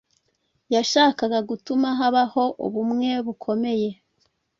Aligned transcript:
Yashakaga 0.73 1.39
gutuma 1.49 1.87
habaho 1.99 2.43
ubumwe 2.65 3.09
bukomeye 3.25 3.89